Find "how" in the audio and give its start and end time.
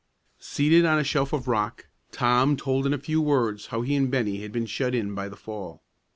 3.67-3.81